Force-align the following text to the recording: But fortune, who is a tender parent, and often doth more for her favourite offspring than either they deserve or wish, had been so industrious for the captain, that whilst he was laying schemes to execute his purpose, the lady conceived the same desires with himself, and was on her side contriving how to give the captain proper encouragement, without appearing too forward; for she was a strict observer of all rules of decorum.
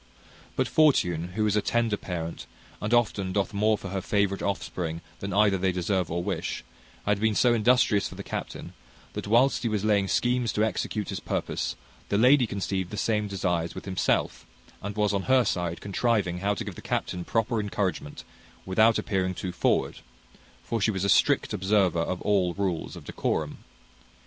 But 0.55 0.67
fortune, 0.67 1.33
who 1.35 1.45
is 1.45 1.55
a 1.55 1.61
tender 1.61 1.95
parent, 1.95 2.47
and 2.81 2.91
often 2.91 3.33
doth 3.33 3.53
more 3.53 3.77
for 3.77 3.89
her 3.89 4.01
favourite 4.01 4.41
offspring 4.41 5.01
than 5.19 5.31
either 5.31 5.59
they 5.59 5.71
deserve 5.71 6.09
or 6.09 6.23
wish, 6.23 6.63
had 7.05 7.19
been 7.19 7.35
so 7.35 7.53
industrious 7.53 8.07
for 8.09 8.15
the 8.15 8.23
captain, 8.23 8.73
that 9.13 9.27
whilst 9.27 9.61
he 9.61 9.69
was 9.69 9.85
laying 9.85 10.07
schemes 10.07 10.51
to 10.53 10.63
execute 10.65 11.09
his 11.09 11.19
purpose, 11.19 11.75
the 12.09 12.17
lady 12.17 12.47
conceived 12.47 12.89
the 12.89 12.97
same 12.97 13.27
desires 13.27 13.75
with 13.75 13.85
himself, 13.85 14.43
and 14.81 14.95
was 14.95 15.13
on 15.13 15.25
her 15.29 15.45
side 15.45 15.81
contriving 15.81 16.39
how 16.39 16.55
to 16.55 16.63
give 16.63 16.73
the 16.73 16.81
captain 16.81 17.23
proper 17.23 17.59
encouragement, 17.59 18.23
without 18.65 18.97
appearing 18.97 19.35
too 19.35 19.51
forward; 19.51 19.99
for 20.63 20.81
she 20.81 20.89
was 20.89 21.03
a 21.05 21.09
strict 21.09 21.53
observer 21.53 21.99
of 22.01 22.23
all 22.23 22.55
rules 22.55 22.95
of 22.95 23.05
decorum. 23.05 23.59